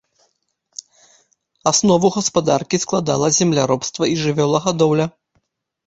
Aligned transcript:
Аснову 1.73 2.13
гаспадаркі 2.17 2.77
складала 2.87 3.33
земляробства 3.39 4.13
і 4.17 4.21
жывёлагадоўля. 4.27 5.05